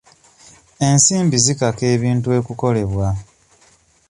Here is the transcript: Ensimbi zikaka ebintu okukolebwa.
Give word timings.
Ensimbi 0.87 1.37
zikaka 1.45 1.83
ebintu 1.95 2.27
okukolebwa. 2.39 3.07